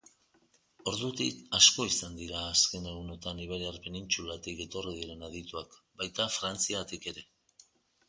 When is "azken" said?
2.55-2.89